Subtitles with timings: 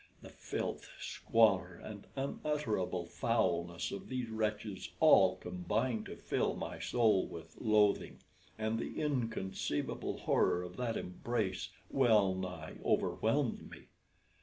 [0.23, 7.27] The filth, squalor, and unutterable foulness of these wretches all combined to fill my soul
[7.27, 8.17] with loathing,
[8.57, 13.89] and the inconceivable horror of that embrace wellnigh overwhelmed me.